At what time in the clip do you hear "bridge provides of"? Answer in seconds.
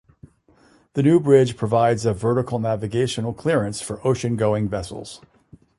1.19-2.17